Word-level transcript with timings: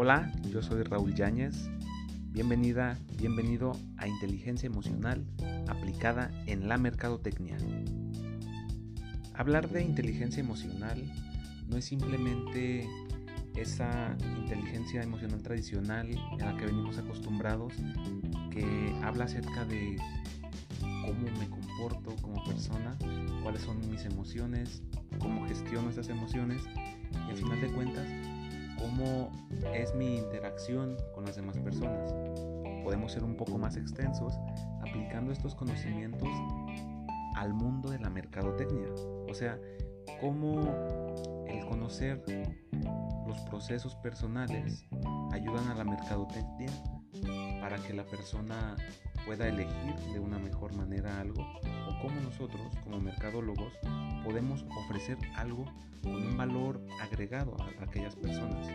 Hola, 0.00 0.30
yo 0.52 0.62
soy 0.62 0.84
Raúl 0.84 1.12
Yáñez. 1.12 1.68
Bienvenida, 2.30 2.96
bienvenido 3.16 3.72
a 3.96 4.06
Inteligencia 4.06 4.68
Emocional 4.68 5.26
aplicada 5.66 6.30
en 6.46 6.68
la 6.68 6.78
mercadotecnia. 6.78 7.56
Hablar 9.34 9.68
de 9.70 9.82
inteligencia 9.82 10.38
emocional 10.40 11.02
no 11.66 11.76
es 11.76 11.86
simplemente 11.86 12.88
esa 13.56 14.16
inteligencia 14.36 15.02
emocional 15.02 15.42
tradicional 15.42 16.08
en 16.08 16.46
la 16.46 16.56
que 16.56 16.66
venimos 16.66 16.96
acostumbrados, 16.98 17.72
que 18.52 18.94
habla 19.02 19.24
acerca 19.24 19.64
de 19.64 19.96
cómo 20.80 21.26
me 21.40 21.48
comporto 21.50 22.14
como 22.22 22.44
persona, 22.44 22.96
cuáles 23.42 23.62
son 23.62 23.80
mis 23.90 24.04
emociones, 24.04 24.80
cómo 25.18 25.44
gestiono 25.48 25.90
esas 25.90 26.08
emociones 26.08 26.62
y 27.26 27.30
al 27.32 27.36
final 27.36 27.60
de 27.60 27.72
cuentas 27.72 28.06
cómo 28.78 29.30
es 29.74 29.94
mi 29.94 30.16
interacción 30.16 30.96
con 31.14 31.24
las 31.24 31.36
demás 31.36 31.58
personas. 31.58 32.14
Podemos 32.84 33.12
ser 33.12 33.24
un 33.24 33.36
poco 33.36 33.58
más 33.58 33.76
extensos 33.76 34.34
aplicando 34.80 35.32
estos 35.32 35.54
conocimientos 35.54 36.28
al 37.36 37.54
mundo 37.54 37.90
de 37.90 37.98
la 37.98 38.10
mercadotecnia. 38.10 38.88
O 39.28 39.34
sea, 39.34 39.58
cómo 40.20 40.60
el 41.46 41.64
conocer 41.66 42.22
los 43.26 43.38
procesos 43.42 43.94
personales 43.96 44.86
ayudan 45.32 45.68
a 45.68 45.74
la 45.74 45.84
mercadotecnia 45.84 46.70
para 47.60 47.76
que 47.78 47.92
la 47.92 48.04
persona 48.04 48.76
pueda 49.26 49.48
elegir 49.48 49.94
de 50.12 50.20
una 50.20 50.38
mejor 50.38 50.74
manera 50.74 51.20
algo 51.20 51.42
o 51.42 52.02
cómo 52.02 52.20
nosotros 52.20 52.74
como 52.84 53.00
mercadólogos 53.00 53.72
podemos 54.24 54.64
ofrecer 54.84 55.18
algo 55.36 55.64
con 56.02 56.14
un 56.14 56.36
valor 56.36 56.80
agregado 57.00 57.56
a 57.60 57.84
aquellas 57.84 58.16
personas. 58.16 58.68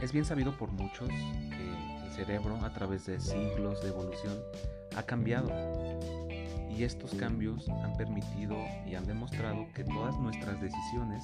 Es 0.00 0.12
bien 0.12 0.24
sabido 0.24 0.56
por 0.56 0.70
muchos 0.72 1.08
que 1.08 2.04
el 2.04 2.12
cerebro 2.12 2.56
a 2.64 2.72
través 2.72 3.04
de 3.04 3.20
siglos 3.20 3.82
de 3.82 3.90
evolución 3.90 4.38
ha 4.96 5.02
cambiado 5.02 5.50
y 6.70 6.84
estos 6.84 7.14
cambios 7.14 7.68
han 7.68 7.94
permitido 7.98 8.56
y 8.86 8.94
han 8.94 9.06
demostrado 9.06 9.66
que 9.74 9.84
todas 9.84 10.18
nuestras 10.18 10.58
decisiones 10.60 11.22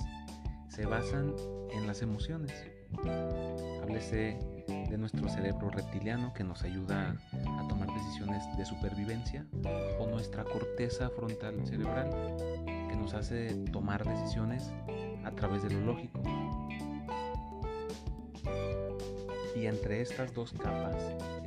se 0.68 0.84
basan 0.84 1.34
en 1.72 1.86
las 1.86 2.02
emociones. 2.02 2.52
Háblese 3.82 4.38
de 4.68 4.98
nuestro 4.98 5.26
cerebro 5.30 5.70
reptiliano 5.70 6.34
que 6.34 6.44
nos 6.44 6.62
ayuda 6.62 7.16
a 7.32 7.68
tomar 7.68 7.88
decisiones 7.94 8.42
de 8.58 8.64
supervivencia 8.66 9.46
o 9.98 10.06
nuestra 10.06 10.44
corteza 10.44 11.08
frontal 11.08 11.66
cerebral 11.66 12.10
que 12.90 12.96
nos 12.96 13.14
hace 13.14 13.54
tomar 13.72 14.04
decisiones 14.04 14.70
a 15.24 15.30
través 15.30 15.62
de 15.62 15.70
lo 15.70 15.80
lógico. 15.80 16.20
Y 19.56 19.66
entre 19.66 20.02
estas 20.02 20.34
dos 20.34 20.52
capas 20.52 20.96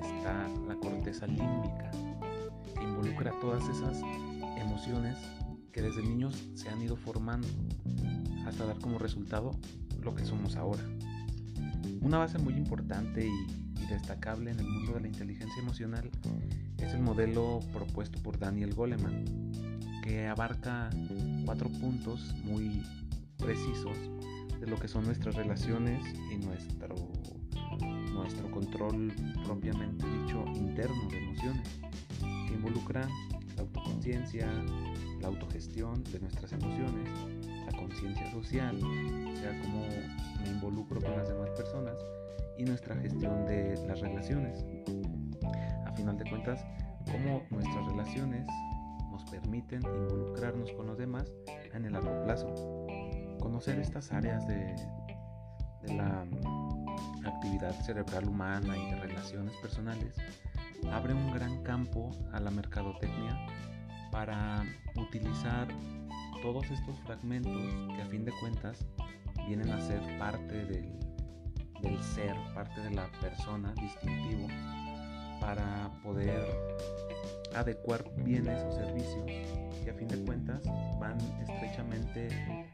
está 0.02 0.47
la 0.67 0.75
corteza 0.75 1.27
límbica 1.27 1.91
que 2.75 2.83
involucra 2.83 3.31
todas 3.39 3.63
esas 3.69 4.02
emociones 4.59 5.15
que 5.71 5.83
desde 5.83 6.02
niños 6.02 6.35
se 6.55 6.69
han 6.69 6.81
ido 6.81 6.95
formando 6.95 7.47
hasta 8.47 8.65
dar 8.65 8.80
como 8.80 8.97
resultado 8.97 9.52
lo 10.02 10.15
que 10.15 10.25
somos 10.25 10.55
ahora. 10.55 10.83
Una 12.02 12.17
base 12.17 12.39
muy 12.39 12.53
importante 12.53 13.27
y, 13.27 13.69
destacable 13.89 14.52
en 14.52 14.59
el 14.59 14.67
mundo 14.67 14.93
de 14.93 15.02
la 15.02 15.07
inteligencia 15.07 15.63
emocional 15.63 16.11
es 16.77 16.93
el 16.93 17.02
modelo 17.02 17.59
propuesto 17.73 18.21
por 18.21 18.37
Daniel 18.37 18.75
Goleman, 18.75 19.25
que 20.03 20.27
abarca 20.27 20.91
cuatro 21.43 21.69
puntos 21.69 22.35
muy 22.43 22.83
precisos 23.37 23.97
de 24.59 24.67
lo 24.67 24.77
que 24.77 24.87
son 24.87 25.05
nuestras 25.05 25.33
relaciones 25.33 26.03
y 26.31 26.37
nuestro, 26.37 26.95
nuestro 28.19 28.51
control 28.51 29.13
propiamente 29.45 30.05
dicho 30.05 30.43
interno 30.53 31.07
de 31.09 31.17
emociones, 31.17 31.79
que 32.19 32.53
involucra 32.53 33.07
la 33.55 33.61
autoconciencia, 33.61 34.47
la 35.21 35.27
autogestión 35.27 36.03
de 36.11 36.19
nuestras 36.19 36.52
emociones, 36.53 37.09
la 37.65 37.77
conciencia 37.77 38.29
social, 38.31 38.77
o 38.77 39.35
sea, 39.35 39.61
cómo 39.61 39.85
me 40.43 40.49
involucro 40.49 41.02
con 41.02 41.11
las 41.15 41.27
demás 41.27 41.49
personas, 41.52 41.95
y 42.58 42.65
nuestra 42.65 42.95
gestión 42.95 43.45
de 43.45 43.75
las 43.87 44.02
relaciones. 44.02 44.65
A 45.85 45.91
final 45.93 46.17
de 46.17 46.29
cuentas, 46.29 46.65
cómo 47.05 47.41
nuestras 47.49 47.85
relaciones 47.85 48.45
nos 49.11 49.23
permiten 49.31 49.81
involucrarnos 49.81 50.71
con 50.73 50.87
los 50.87 50.97
demás 50.97 51.31
en 51.73 51.85
el 51.85 51.93
largo 51.93 52.21
plazo. 52.23 52.53
Conocer 53.39 53.79
estas 53.79 54.11
áreas 54.11 54.45
de, 54.47 54.75
de 55.83 55.93
la 55.95 56.25
actividad 57.25 57.73
cerebral 57.81 58.27
humana 58.27 58.77
y 58.77 58.91
de 58.91 58.95
relaciones 58.99 59.53
personales 59.57 60.15
abre 60.91 61.13
un 61.13 61.31
gran 61.31 61.61
campo 61.63 62.11
a 62.31 62.39
la 62.39 62.52
mercadotecnia 62.52 63.37
para 64.11 64.63
utilizar 64.95 65.67
todos 66.41 66.69
estos 66.71 66.99
fragmentos 67.02 67.61
que 67.95 68.02
a 68.02 68.05
fin 68.08 68.25
de 68.25 68.31
cuentas 68.39 68.85
vienen 69.47 69.71
a 69.71 69.81
ser 69.81 70.02
parte 70.17 70.65
del, 70.65 70.93
ser, 72.02 72.35
parte 72.53 72.81
de 72.81 72.91
la 72.91 73.09
persona 73.19 73.73
distintivo, 73.73 74.47
para 75.39 75.91
poder 76.03 76.45
adecuar 77.55 78.03
bienes 78.17 78.61
o 78.63 78.71
servicios 78.71 79.25
que 79.83 79.91
a 79.91 79.93
fin 79.93 80.08
de 80.08 80.23
cuentas 80.25 80.61
van 80.99 81.17
estrechamente 81.41 82.27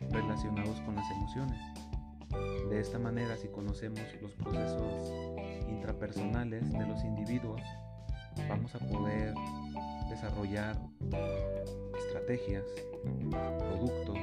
relacionados 0.10 0.80
con 0.82 0.96
las 0.96 1.10
emociones. 1.12 1.60
De 2.70 2.80
esta 2.80 3.00
manera, 3.00 3.38
si 3.38 3.48
conocemos 3.48 4.02
los 4.22 4.34
procesos 4.34 5.14
intrapersonales 5.70 6.72
de 6.72 6.86
los 6.86 7.04
individuos, 7.04 7.62
vamos 8.50 8.74
a 8.76 8.80
poder 8.80 9.34
desarrollar 10.10 10.78
estrategias, 11.98 12.64
productos, 13.32 14.18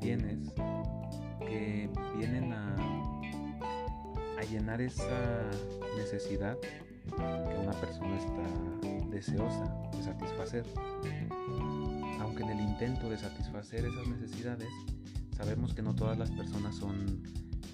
bienes 0.00 0.52
que 1.40 1.90
vienen 2.16 2.52
a, 2.52 2.76
llenar 4.50 4.80
esa 4.80 5.48
necesidad 5.96 6.58
que 6.58 7.58
una 7.62 7.72
persona 7.72 8.16
está 8.16 9.08
deseosa 9.10 9.64
de 9.92 10.02
satisfacer. 10.02 10.64
Aunque 12.20 12.42
en 12.42 12.50
el 12.50 12.60
intento 12.60 13.08
de 13.10 13.18
satisfacer 13.18 13.84
esas 13.84 14.08
necesidades, 14.08 14.68
sabemos 15.40 15.72
que 15.72 15.80
no 15.80 15.94
todas 15.94 16.18
las 16.18 16.30
personas 16.30 16.76
son 16.76 17.22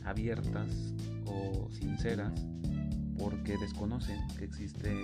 abiertas 0.04 0.94
o 1.25 1.69
sinceras 1.72 2.32
porque 3.19 3.59
desconocen 3.59 4.21
que 4.38 4.44
existe 4.44 4.94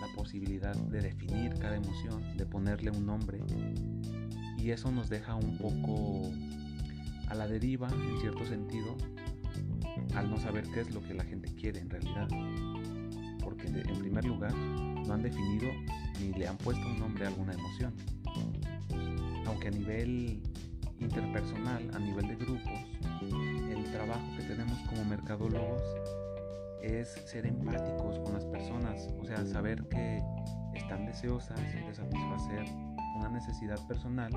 la 0.00 0.06
posibilidad 0.14 0.76
de 0.76 1.00
definir 1.00 1.52
cada 1.54 1.76
emoción, 1.76 2.36
de 2.36 2.46
ponerle 2.46 2.92
un 2.92 3.06
nombre. 3.06 3.40
Y 4.56 4.70
eso 4.70 4.92
nos 4.92 5.08
deja 5.08 5.34
un 5.34 5.58
poco 5.58 6.30
a 7.26 7.34
la 7.34 7.48
deriva, 7.48 7.88
en 7.88 8.20
cierto 8.20 8.46
sentido, 8.46 8.96
al 10.14 10.30
no 10.30 10.38
saber 10.38 10.64
qué 10.72 10.82
es 10.82 10.94
lo 10.94 11.02
que 11.02 11.14
la 11.14 11.24
gente 11.24 11.52
quiere 11.56 11.80
en 11.80 11.90
realidad. 11.90 12.28
Porque 13.42 13.66
en 13.66 13.98
primer 13.98 14.24
lugar, 14.26 14.54
no 14.54 15.12
han 15.12 15.22
definido 15.22 15.66
ni 16.20 16.32
le 16.38 16.46
han 16.46 16.56
puesto 16.56 16.86
un 16.86 17.00
nombre 17.00 17.24
a 17.24 17.28
alguna 17.28 17.52
emoción. 17.52 17.92
Aunque 19.46 19.68
a 19.68 19.70
nivel 19.72 20.40
interpersonal, 21.00 21.90
a 21.94 21.98
nivel 21.98 22.28
de 22.28 22.36
grupos, 22.36 22.80
el 23.70 23.90
trabajo 23.90 24.24
que 24.36 24.44
tenemos 24.44 24.78
como 24.88 25.04
mercadólogos 25.04 25.82
es 26.82 27.08
ser 27.26 27.46
empáticos 27.46 28.18
con 28.20 28.34
las 28.34 28.44
personas, 28.46 29.08
o 29.18 29.24
sea, 29.24 29.44
saber 29.44 29.86
que 29.88 30.22
están 30.74 31.06
deseosas 31.06 31.56
de 31.56 31.94
satisfacer 31.94 32.64
una 33.16 33.28
necesidad 33.28 33.78
personal, 33.86 34.32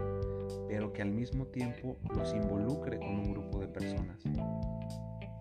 pero 0.68 0.92
que 0.92 1.02
al 1.02 1.12
mismo 1.12 1.46
tiempo 1.46 1.98
los 2.16 2.34
involucre 2.34 3.00
con 3.00 3.20
un 3.20 3.32
grupo 3.32 3.60
de 3.60 3.68
personas. 3.68 4.24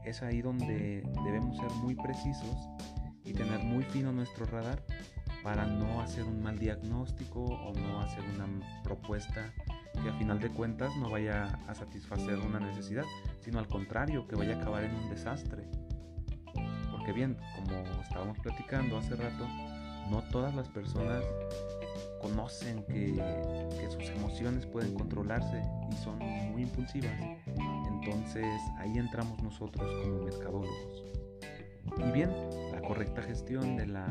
Es 0.05 0.23
ahí 0.23 0.43
donde 0.43 1.03
debemos 1.25 1.57
ser 1.57 1.71
muy 1.83 1.95
precisos 1.95 2.69
y 3.25 3.33
tener 3.33 3.61
muy 3.65 3.85
fino 3.85 4.13
nuestro 4.13 4.47
radar 4.47 4.83
para 5.43 5.67
no 5.67 6.01
hacer 6.01 6.25
un 6.25 6.43
mal 6.43 6.59
diagnóstico 6.59 7.43
o 7.43 7.73
no 7.73 8.01
hacer 8.01 8.23
una 8.35 8.83
propuesta 8.83 9.53
que 9.93 10.09
a 10.09 10.13
final 10.15 10.41
de 10.41 10.51
cuentas 10.51 10.97
no 10.97 11.11
vaya 11.11 11.59
a 11.67 11.75
satisfacer 11.75 12.39
una 12.39 12.61
necesidad, 12.61 13.05
sino 13.41 13.59
al 13.59 13.69
contrario, 13.69 14.27
que 14.27 14.37
vaya 14.37 14.57
a 14.57 14.61
acabar 14.61 14.85
en 14.85 14.95
un 14.95 15.11
desastre. 15.11 15.65
Porque 16.91 17.13
bien, 17.13 17.37
como 17.57 17.83
estábamos 18.03 18.39
platicando 18.39 18.99
hace 18.99 19.17
rato, 19.17 19.47
no 20.11 20.23
todas 20.31 20.55
las 20.55 20.69
personas 20.69 21.25
conocen 22.21 22.85
que, 22.85 23.21
sus 23.91 24.09
emociones 24.11 24.65
pueden 24.65 24.95
controlarse 24.95 25.63
y 25.91 25.97
son 25.97 26.19
muy 26.19 26.63
impulsivas. 26.63 27.13
Entonces 27.89 28.47
ahí 28.79 28.97
entramos 28.97 29.43
nosotros 29.43 29.91
como 30.03 30.25
mercadólogos. 30.25 31.05
Y 31.99 32.11
bien, 32.13 32.31
la 32.73 32.81
correcta 32.81 33.23
gestión 33.23 33.77
de 33.77 33.87
la 33.87 34.07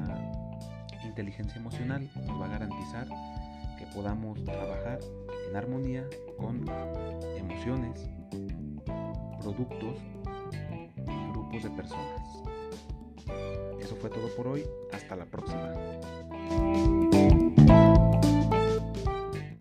inteligencia 1.04 1.58
emocional 1.60 2.10
nos 2.28 2.40
va 2.40 2.46
a 2.46 2.50
garantizar 2.50 3.08
que 3.82 3.88
podamos 3.96 4.44
trabajar 4.44 5.00
en 5.50 5.56
armonía 5.56 6.08
con 6.38 6.64
emociones, 7.36 8.10
productos 9.42 9.98
y 10.98 11.32
grupos 11.32 11.64
de 11.64 11.70
personas. 11.72 12.22
Eso 13.80 13.96
fue 13.96 14.10
todo 14.12 14.28
por 14.36 14.48
hoy. 14.48 14.64
Hasta 14.94 15.16
la 15.16 15.26
próxima. 15.26 15.74